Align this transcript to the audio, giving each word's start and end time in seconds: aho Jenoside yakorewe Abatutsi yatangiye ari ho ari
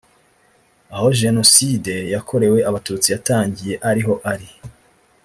aho 0.95 1.07
Jenoside 1.21 1.95
yakorewe 2.13 2.59
Abatutsi 2.69 3.07
yatangiye 3.13 3.73
ari 3.89 4.01
ho 4.07 4.13
ari 4.33 4.49